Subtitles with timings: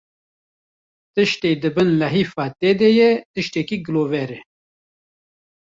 [1.13, 4.39] tiştê di bin lihêfa te de ye tiştekî gilover e